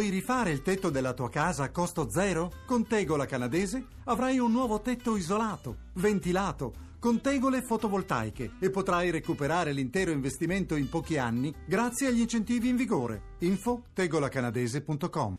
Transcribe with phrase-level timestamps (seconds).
[0.00, 2.50] Vuoi rifare il tetto della tua casa a costo zero?
[2.64, 9.72] Con Tegola Canadese avrai un nuovo tetto isolato, ventilato, con tegole fotovoltaiche e potrai recuperare
[9.74, 13.34] l'intero investimento in pochi anni grazie agli incentivi in vigore.
[13.40, 15.36] Info tegolacanadese.com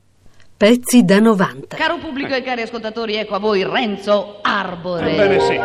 [0.57, 1.75] Pezzi da 90.
[1.75, 5.11] Caro pubblico e cari ascoltatori, ecco a voi Renzo Arbore.
[5.11, 5.55] Ebbene sì.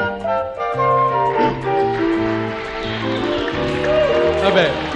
[4.41, 4.96] Vabbè.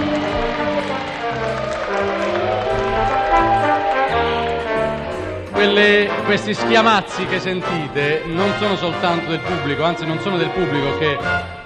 [6.31, 11.17] Questi schiamazzi che sentite non sono soltanto del pubblico, anzi non sono del pubblico che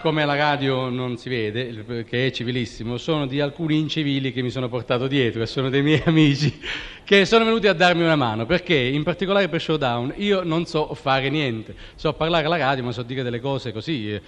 [0.02, 4.50] come alla radio non si vede, che è civilissimo, sono di alcuni incivili che mi
[4.50, 6.60] sono portato dietro e sono dei miei amici
[7.04, 10.92] che sono venuti a darmi una mano, perché in particolare per Showdown io non so
[10.96, 14.22] fare niente, so parlare alla radio ma so dire delle cose così, eh,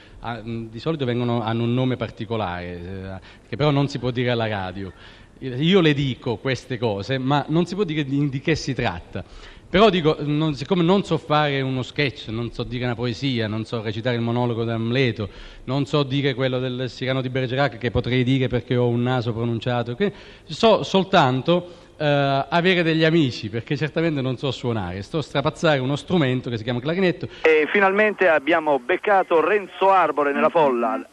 [0.44, 3.20] di solito vengono, hanno un nome particolare, eh,
[3.50, 4.94] che però non si può dire alla radio.
[5.40, 9.23] Io le dico queste cose, ma non si può dire di, di che si tratta.
[9.70, 13.66] Però dico, non- siccome non so fare uno sketch, non so dire una poesia, non
[13.66, 15.28] so recitare il monologo d'Amleto,
[15.66, 19.34] non so dire quello del Sirano di Bergerac che potrei dire perché ho un naso
[19.34, 19.98] pronunciato,
[20.46, 25.98] so soltanto eh, avere degli amici, perché certamente non so suonare, sto a strapazzare uno
[25.98, 31.06] strumento che si chiama clarinetto E finalmente abbiamo beccato Renzo Arbore nella folla.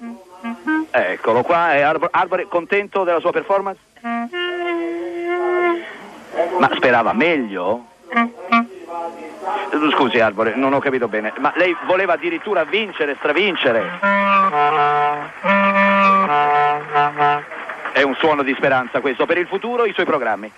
[0.93, 3.81] Eccolo qua, è Arbore, Arbore contento della sua performance?
[6.61, 7.87] Ma sperava meglio?
[9.93, 13.83] Scusi Arbore, non ho capito bene, ma lei voleva addirittura vincere, stravincere?
[17.93, 20.51] È un suono di speranza questo per il futuro, i suoi programmi.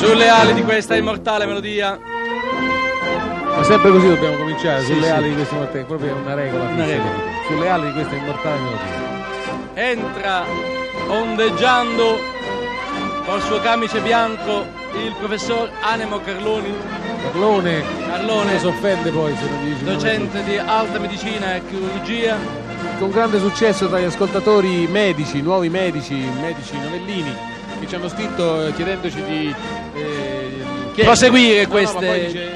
[0.00, 1.98] sulle ali di questa immortale melodia.
[3.56, 5.10] Ma sempre così dobbiamo cominciare, Sì, sulle sì.
[5.10, 6.64] ali di questa immortale, proprio una regola.
[6.64, 7.10] Una regola.
[7.46, 9.02] Sulle ali di questa immortale melodia.
[9.74, 10.44] entra
[11.08, 12.18] ondeggiando
[13.26, 16.72] col suo camice bianco il professor Anemo Carloni,
[17.22, 22.36] Carlone, Carlone, si offende poi se non dici docente di alta medicina e chirurgia.
[22.98, 27.34] Con grande successo tra gli ascoltatori medici, nuovi medici, medici novellini,
[27.80, 29.54] che ci hanno scritto eh, chiedendoci di...
[29.94, 32.52] eh, Proseguire No, no, queste- poi dice,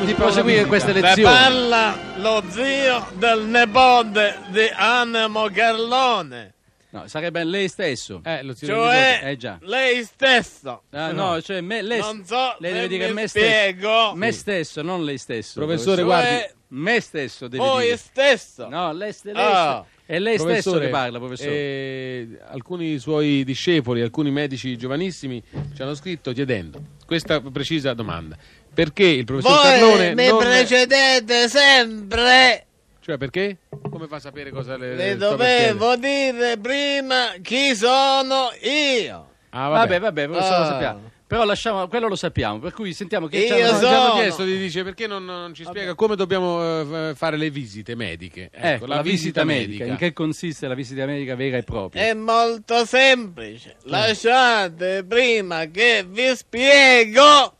[0.00, 1.22] eh, di proseguire queste lezioni.
[1.22, 6.54] parla lo zio del nepote di Anemo Carlone,
[6.94, 8.20] No, sarebbe lei stesso.
[8.24, 9.20] Eh, lo zio cioè.
[9.24, 9.58] Eh già.
[9.62, 10.82] lei stesso.
[10.90, 13.88] Ah, no, cioè me, lei, non so lei se deve dire me spiego.
[13.88, 14.14] stesso.
[14.14, 15.52] Me stesso, non lei stesso.
[15.60, 17.96] Professore, Cioè, guardi, Me stesso deve voi dire.
[17.96, 18.68] stesso.
[18.68, 21.50] No, lei, ste- lei ste- è lei stesso Professore, che parla, professore.
[21.52, 25.42] eh, alcuni suoi discepoli, alcuni medici giovanissimi
[25.74, 28.36] ci hanno scritto chiedendo questa precisa domanda.
[28.72, 30.38] Perché il professor Voi Carlone mi non...
[30.38, 32.66] precedete sempre.
[33.00, 33.58] Cioè perché?
[33.94, 39.28] Come fa a sapere cosa le, Le dovevo dire prima chi sono io.
[39.50, 40.42] Ah, vabbè, vabbè, lo Ah.
[40.42, 41.12] sappiamo.
[41.28, 44.14] Però lasciamo, quello lo sappiamo, per cui sentiamo che Io c'hanno- No, ci hanno sono-
[44.20, 48.50] chiesto di dice perché non, non ci spiega come dobbiamo eh, fare le visite mediche.
[48.52, 49.84] Ecco, Ecco, la, visita medica.
[49.84, 52.02] In che consiste la visita medica vera e propria?
[52.02, 53.76] È molto semplice.
[53.84, 57.54] Lasciate prima che vi spiego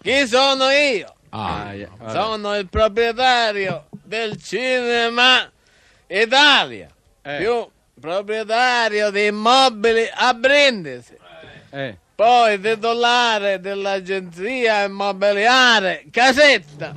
[0.00, 1.12] chi sono io.
[1.30, 2.12] Ah, yeah, vabbè.
[2.12, 5.48] Sono il proprietario del cinema
[6.08, 6.88] Italia,
[7.22, 7.36] Eh.
[7.36, 7.64] più
[8.00, 11.16] proprietario di immobili a Brindisi,
[11.70, 16.92] Eh, poi titolare dell'agenzia immobiliare Casetta,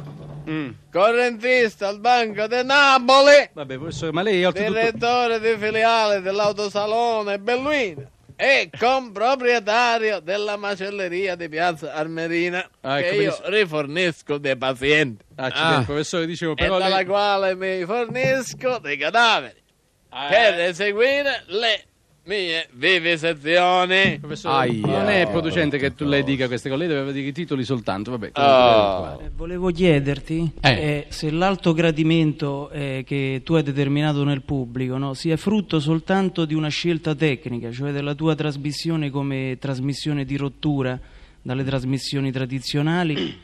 [0.49, 0.69] mm.
[0.91, 4.79] correntista al Banco di Napoli, Vabbè, professore, ma lei oltretutto...
[4.79, 13.21] direttore di filiale dell'autosalone Belluina e comproprietario della macelleria di Piazza Armerina Ah, ecco, che
[13.23, 15.85] io rifornisco dei pazienti Accidenti, Ah.
[15.85, 17.05] professore, dicevo, e però dalla lei...
[17.05, 19.61] quale mi fornisco dei cadaveri
[20.09, 21.83] Ah, per eseguire le
[22.25, 24.17] mie vivisezioni.
[24.19, 24.87] Professore, Aia.
[24.87, 28.11] non è producente che tu lei dica queste cose, lei doveva dire i titoli soltanto,
[28.11, 28.31] vabbè.
[28.33, 30.69] Eh, Volevo chiederti Eh.
[30.69, 36.45] eh, se l'alto gradimento eh, che tu hai determinato nel pubblico no, sia frutto soltanto
[36.45, 40.99] di una scelta tecnica, cioè della tua trasmissione come trasmissione di rottura
[41.41, 43.37] dalle trasmissioni tradizionali,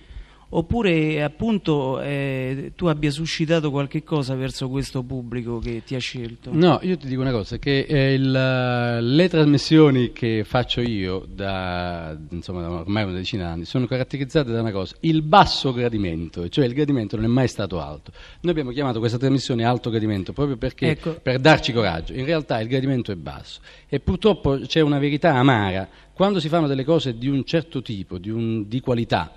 [0.51, 6.50] oppure appunto eh, tu abbia suscitato qualche cosa verso questo pubblico che ti ha scelto.
[6.54, 8.31] No, io ti dico una cosa, che eh, il-
[9.16, 14.62] le trasmissioni che faccio io da, insomma, da ormai una decina d'anni sono caratterizzate da
[14.62, 18.12] una cosa, il basso gradimento, cioè il gradimento non è mai stato alto.
[18.42, 21.19] Noi abbiamo chiamato questa trasmissione alto gradimento proprio perché, Ecco.
[21.22, 22.13] per darci coraggio.
[22.13, 25.88] In realtà il gradimento è basso e purtroppo c'è una verità amara.
[26.13, 29.31] Quando si fanno delle cose di un certo tipo, di, un- di qualità,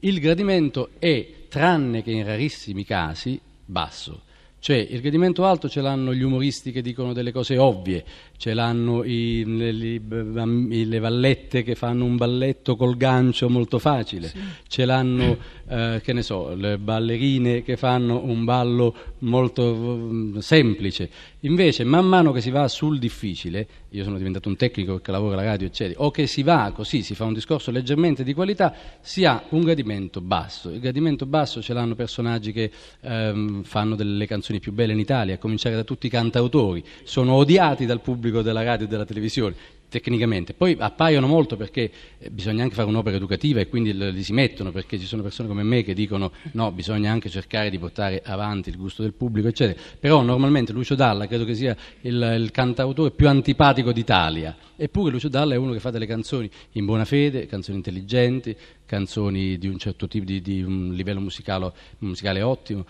[0.00, 4.22] il gradimento è, tranne che in rarissimi casi, basso.
[4.58, 8.04] Cioè, il gradimento alto ce l'hanno gli umoristi che dicono delle cose ovvie,
[8.36, 14.32] ce l'hanno i- le, i- le vallette che fanno un balletto col gancio molto facile,
[14.66, 15.36] ce l'hanno,
[15.68, 21.10] eh, che ne so, le ballerine che fanno un ballo molto mm, semplice.
[21.40, 25.34] Invece, man mano che si va sul difficile, io sono diventato un tecnico che lavora
[25.34, 28.74] alla radio, eccetera, o che si va così, si fa un discorso leggermente di qualità,
[29.00, 30.70] si ha un gradimento basso.
[30.70, 32.70] Il gradimento basso ce l'hanno personaggi che
[33.02, 37.34] ehm, fanno delle canzoni più belle in Italia, a cominciare da tutti i cantautori, sono
[37.34, 39.54] odiati dal pubblico della radio e della televisione.
[39.88, 44.32] Tecnicamente, poi appaiono molto perché eh, bisogna anche fare un'opera educativa e quindi li si
[44.32, 48.20] mettono perché ci sono persone come me che dicono no, bisogna anche cercare di portare
[48.24, 49.80] avanti il gusto del pubblico, eccetera.
[49.98, 54.56] Però normalmente Lucio Dalla credo che sia il, il cantautore più antipatico d'Italia.
[54.74, 59.56] Eppure Lucio Dalla è uno che fa delle canzoni in buona fede, canzoni intelligenti, canzoni
[59.56, 62.84] di un certo tipo di, di un livello musicale, musicale ottimo.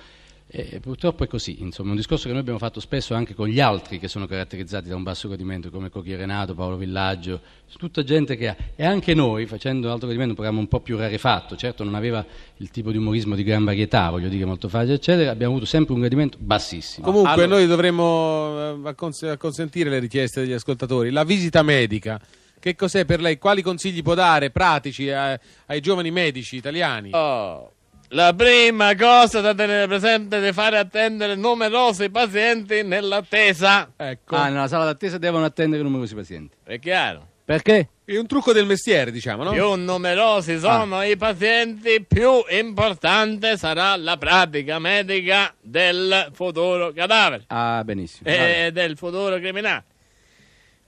[0.49, 3.49] E purtroppo è così, insomma, è un discorso che noi abbiamo fatto spesso anche con
[3.49, 7.41] gli altri che sono caratterizzati da un basso gradimento, come Cocchi Renato, Paolo Villaggio,
[7.77, 10.97] tutta gente che ha, e anche noi, facendo Alto Gradimento, un programma un po' più
[10.97, 12.25] rarefatto, certo non aveva
[12.59, 15.95] il tipo di umorismo di gran varietà, voglio dire, molto facile, eccetera, abbiamo avuto sempre
[15.95, 17.05] un gradimento bassissimo.
[17.05, 21.11] Comunque Allora- noi dovremmo eh, acconsentire le richieste degli ascoltatori.
[21.11, 22.21] La visita medica,
[22.61, 23.37] che cos'è per lei?
[23.39, 27.11] Quali consigli può dare pratici a- ai giovani medici italiani?
[27.13, 27.73] Oh,
[28.11, 33.91] la prima cosa da tenere presente è di fare attendere numerosi pazienti nell'attesa.
[33.97, 36.57] Ecco, Ah, nella sala d'attesa devono attendere numerosi pazienti.
[36.65, 37.29] È chiaro?
[37.45, 37.89] Perché?
[38.05, 39.51] è un trucco del mestiere, diciamo, no?
[39.51, 47.83] Più numerosi sono i pazienti, più importante sarà la pratica medica del futuro cadavere Ah,
[47.85, 48.29] benissimo.
[48.31, 49.83] e del futuro criminale.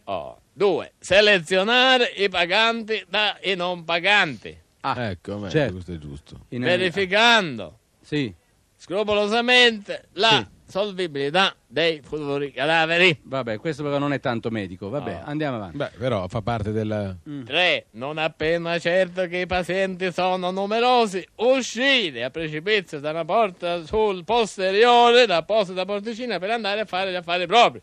[0.05, 5.73] Oh, due, selezionare i paganti dai non paganti, Ah, Ecco, beh, certo.
[5.73, 6.41] questo è giusto.
[6.51, 8.33] in- verificando Sì,
[8.77, 10.47] scrupolosamente la Sì.
[10.73, 13.19] solvibilità dei futuri cadaveri.
[13.23, 15.23] vabbè, questo però non è tanto medico, vabbè, Ah.
[15.25, 15.77] andiamo avanti.
[15.77, 17.19] Beh, però fa parte del...
[17.45, 17.87] 3.
[17.93, 24.25] Non appena certo che i pazienti sono numerosi, uscire a precipizio da una porta sul
[24.25, 27.83] posteriore, da apposita porticina per andare a fare gli affari propri.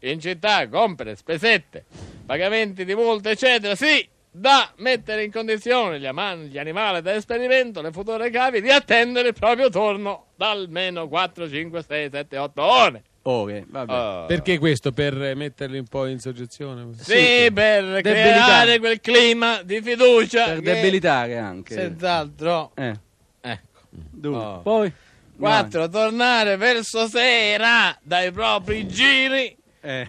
[0.00, 1.84] In città, compere, spesette,
[2.24, 4.06] pagamenti di multe, eccetera, sì,
[4.38, 9.28] da mettere in condizione gli, ama- gli animali da esperimento, le future cavi, di attendere
[9.28, 13.02] il proprio turno da almeno 4, 5, 6, 7, 8 ore.
[13.22, 13.92] Ore, vabbè.
[13.92, 14.26] Oh.
[14.26, 14.92] Perché questo?
[14.92, 16.86] Per metterli un po' in soggezione?
[16.98, 18.02] Sì, per Debilità.
[18.02, 20.44] creare quel clima di fiducia.
[20.44, 21.74] per debilitare anche.
[21.74, 22.70] Senz'altro.
[22.76, 22.94] Eh,
[23.40, 23.80] Ecco.
[23.90, 24.36] due.
[24.36, 24.60] Oh.
[24.60, 24.92] Poi?
[25.38, 25.88] 4.
[25.88, 30.08] Tornare verso sera dai propri giri, Eh,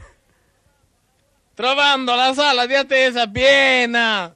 [1.57, 4.31] trovando la sala di attesa piena,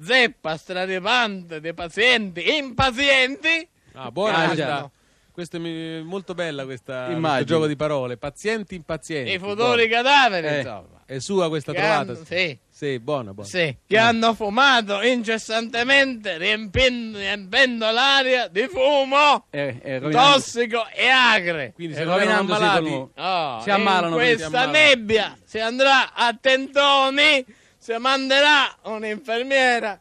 [0.00, 3.68] zeppa straripante di pazienti impazienti.
[3.94, 4.90] Ah, buona questa.
[5.58, 8.16] mi- molto bella questa questo gioco di parole.
[8.16, 9.32] Pazienti impazienti.
[9.32, 10.56] I futuri cadaveri, Eh.
[10.58, 10.95] insomma.
[11.06, 12.12] È sua questa Che trovata?
[12.12, 12.58] hanno- sì.
[12.68, 13.48] Sì, buona, buona.
[13.48, 21.72] Sì, che hanno fumato incessantemente, riempendo, riempendo l'aria di fumo eh, eh, tossico e acre.
[21.74, 22.52] Quindi eh, se non erano
[23.16, 24.72] Oh, Si ammalano, in si questa ammalano.
[24.72, 27.46] nebbia si andrà a tentoni,
[27.78, 29.98] si manderà un'infermiera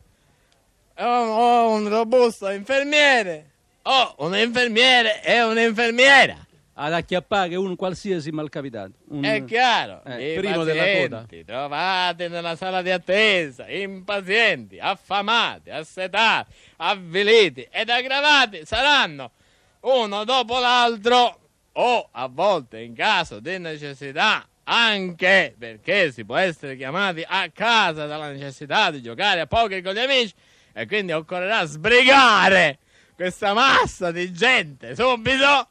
[0.97, 3.51] o, o un robusto infermiere
[3.83, 6.35] o un infermiere e un'infermiera.
[6.77, 8.91] Ad acchiappare un qualsiasi malcapitato.
[9.09, 16.51] Un- È chiaro, Eh, primo della pazienti trovati nella sala di attesa, impazienti, affamati, assetati,
[16.77, 19.31] avviliti ed aggravati saranno
[19.81, 21.39] uno dopo l'altro
[21.73, 28.05] o a volte in caso di necessità anche perché si può essere chiamati a casa
[28.05, 30.33] dalla necessità di giocare a poker con gli amici
[30.73, 32.79] e quindi occorrerà sbrigare
[33.15, 35.69] questa massa di gente subito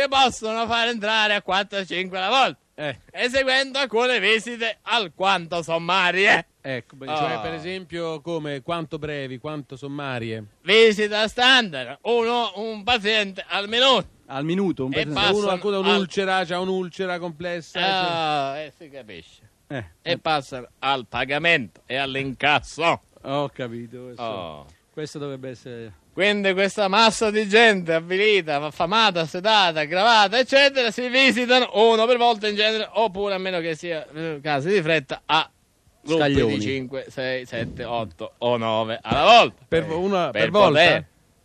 [0.00, 6.96] si possono far entrare a 4-5 alla volta Eh, eseguendo alcune visite alquanto sommarie ecco,
[6.96, 7.26] benissimo.
[7.28, 7.40] Cioè, Ah.
[7.40, 10.44] per esempio, come quanto brevi, quanto sommarie.
[10.62, 15.20] visita standard uno un paziente al minuto al minuto un E paziente-.
[15.28, 17.80] Se uno ha ancora al- un'ulcera, c'ha un'ulcera complessa.
[17.80, 24.02] Ah, eh, si capisce Eh, e passano al pagamento e all'incasso ho capito.
[24.04, 24.66] Questo, Oh.
[24.90, 25.92] questo dovrebbe essere.
[26.14, 32.46] Quindi questa massa di gente avvilita, affamata, sedata, aggravata, eccetera, si visitano uno per volta
[32.46, 35.50] in genere, oppure a meno che sia eh, casi di fretta, a
[36.02, 36.54] gruppi Scaglioni.
[36.54, 39.64] di 5, 6, 7, 8 o 9 alla volta.
[39.66, 40.80] Per, una, per, Per volta?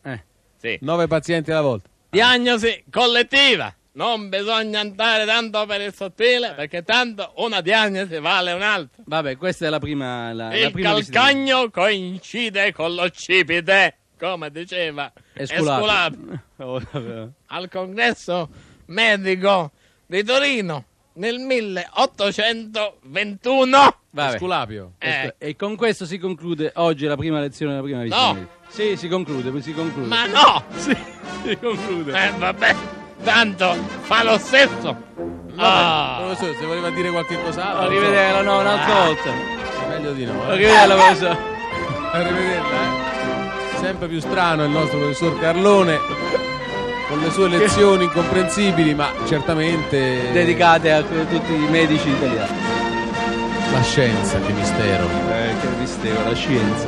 [0.03, 0.23] Eh,
[0.61, 0.77] Sì.
[0.81, 1.89] Nove pazienti alla volta.
[2.11, 3.73] Diagnosi collettiva.
[3.93, 9.01] Non bisogna andare tanto per il sottile, perché tanto una diagnosi vale un'altra.
[9.03, 10.31] vabbè, questa è la prima.
[10.31, 11.19] La, la Il prima visita.
[11.19, 15.81] calcagno coincide con l'occipite, come diceva Esculapi.
[15.81, 16.39] Esculapi.
[16.61, 17.27] Oh, vabbè.
[17.47, 18.49] Al congresso
[18.88, 19.71] medico
[20.05, 20.83] di Torino
[21.13, 23.95] nel 1821.
[24.11, 24.33] Vabbè.
[24.33, 24.93] Esculapio.
[24.97, 25.35] Eh.
[25.38, 28.31] E con questo si conclude oggi la prima lezione della prima visita.
[28.33, 28.47] No.
[28.67, 30.07] Sì, si conclude, si conclude.
[30.07, 30.63] Ma no!
[30.75, 30.95] Sì,
[31.43, 32.11] si conclude.
[32.11, 32.75] Eh, vabbè,
[33.23, 35.07] tanto fa lo stesso.
[35.55, 36.17] Ah.
[36.21, 37.81] Professore, se voleva dire qualche cos'altro.
[37.81, 37.97] non so.
[37.99, 39.31] Arrivederla, no, un'altra volta.
[39.31, 40.47] È meglio di no.
[40.47, 40.51] eh.
[40.51, 41.38] Arrivederla, professore.
[42.11, 43.08] Arrivederla, eh.
[43.81, 46.00] Sempre più strano il nostro professor Carlone
[47.07, 52.51] con le sue lezioni incomprensibili, ma certamente Dedicate a tutti i medici italiani.
[53.71, 55.05] la scienza, che mistero.
[55.05, 56.88] Eh, che mistero, la scienza.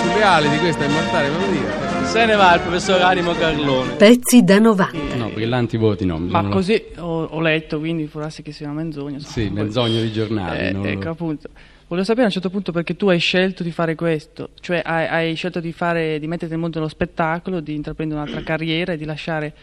[0.00, 2.04] Sulle ali di questa immortale melodia.
[2.04, 3.92] Se ne va il professor Animo Carlone.
[3.92, 5.15] Pezzi da 90.
[5.40, 6.18] Brillanti voti no.
[6.18, 9.14] Ma non lo- così ho, ho letto, quindi può darsi che sia una menzogna.
[9.18, 9.32] insomma.
[9.46, 10.66] Sì, menzogna di giornali.
[10.68, 11.48] Eh, non ecco appunto.
[11.88, 15.06] Volevo sapere a un certo punto perché tu hai scelto di fare questo, cioè hai,
[15.06, 18.96] hai scelto di, fare, di metterti nel mondo dello spettacolo, di intraprendere un'altra carriera e
[18.96, 19.54] di lasciare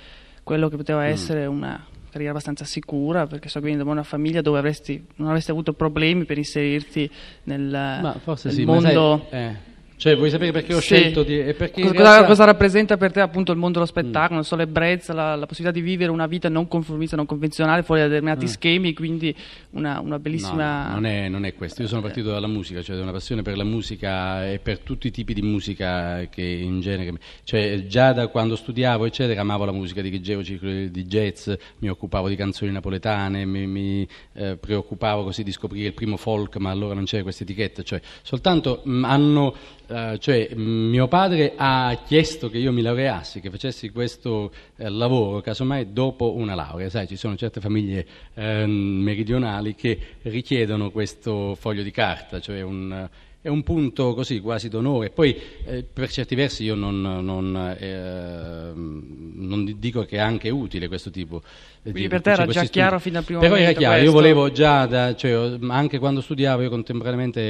[0.44, 0.78] quello che Mm.
[0.78, 5.04] poteva essere una carriera abbastanza sicura, perché so che vieni da una famiglia dove avresti,
[5.16, 7.10] non avresti avuto problemi per inserirti
[7.44, 9.26] nel, Ma forse nel sì, mondo...
[9.30, 9.56] sai, eh,
[10.04, 10.96] Cioè, vuoi sapere perché ho Sì.
[10.96, 11.40] scelto di...
[11.40, 14.58] e perché Cosa, realtà- cosa rappresenta per te appunto il mondo dello spettacolo, non so,
[14.58, 18.46] l'ebbrezza, la, la possibilità di vivere una vita non conformista, non convenzionale, fuori da determinati
[18.50, 19.34] schemi, quindi
[19.70, 20.82] una, una bellissima...
[20.82, 21.84] No, no, non, è, non è questo.
[21.84, 25.08] Io sono partito dalla musica, cioè da una passione per la musica e per tutti
[25.08, 27.14] i tipi di musica che in genere.
[27.46, 32.28] Cioè, già da quando studiavo, eccetera, amavo la musica, dirigevo circoli di jazz, mi occupavo
[32.28, 36.94] di canzoni napoletane, mi, mi, eh, preoccupavo così di scoprire il primo folk, ma allora
[36.94, 37.84] non c'era questa etichetta.
[37.84, 39.56] Cioè, soltanto mh, hanno.
[39.94, 45.40] Eh, cioè, mio padre ha chiesto che io mi laureassi, che facessi questo eh, lavoro,
[45.42, 46.90] casomai dopo una laurea.
[46.90, 53.08] Sai, ci sono certe famiglie ehm, meridionali che richiedono questo foglio di carta, cioè un,
[53.40, 55.12] è un punto così quasi d'onore.
[55.12, 60.88] Poi eh, per certi versi io non, non, ehm, non dico che è anche utile
[60.88, 63.54] questo tipo di Quindi per te cioè era questi già chiaro fin dal primo Però
[63.56, 64.20] era momento chiaro, io questo?
[64.22, 67.42] volevo già, da- cioè, anche quando studiavo, io contemporaneamente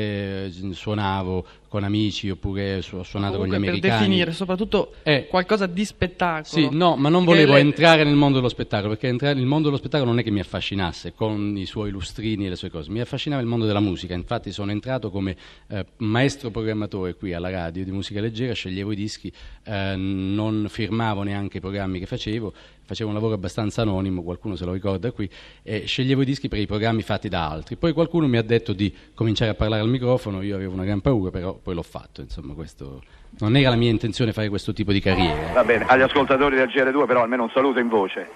[0.46, 4.08] eh, suonavo con amici oppure su- ho suonato con gli Comunque, per americani.
[4.08, 5.28] definire soprattutto Eh.
[5.28, 6.44] qualcosa di spettacolo.
[6.46, 9.66] Sì, no, ma non volevo le- entrare nel mondo dello spettacolo, perché entrare nel mondo
[9.68, 12.90] dello spettacolo non è che mi affascinasse con i suoi lustrini e le sue cose,
[12.92, 15.36] mi affascinava il mondo della musica, infatti sono entrato come
[15.70, 19.32] eh, maestro programmatore qui alla radio di musica leggera, sceglievo i dischi,
[19.66, 22.54] eh, non firmavo neanche i programmi che facevo,
[22.86, 25.30] facevo un lavoro abbastanza anonimo, qualcuno se lo ricorda qui,
[25.64, 27.76] e sceglievo i dischi per i programmi fatti da altri.
[27.76, 31.02] Poi qualcuno mi ha detto di cominciare a parlare al microfono, io avevo una gran
[31.02, 33.02] paura, però poi l'ho fatto, insomma, questo
[33.40, 35.54] non era la mia intenzione fare questo tipo di carriera.
[35.54, 38.28] Va bene, agli ascoltatori del GR2 però almeno un saluto in voce.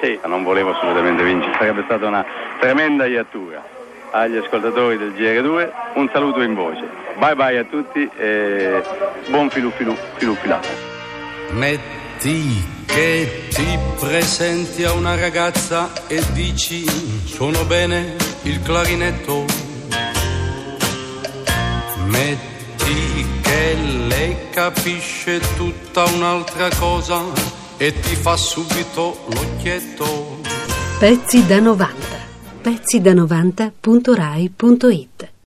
[0.00, 2.24] Sì, non volevo assolutamente vincere, sarebbe stata una
[2.60, 3.72] tremenda iattura.
[4.10, 6.84] Agli ascoltatori del GR2 un saluto in voce.
[7.18, 8.82] Bye bye a tutti e
[9.28, 10.68] buon filu filu filu filato.
[12.24, 16.86] Metti che ti presenti a una ragazza e dici
[17.26, 19.44] suono bene il clarinetto.
[22.06, 23.74] Metti che
[24.08, 27.22] lei capisce tutta un'altra cosa
[27.76, 30.40] e ti fa subito l'occhietto.
[30.98, 31.94] Pezzi da 90.
[32.62, 35.33] Pezzi da 90.rai.it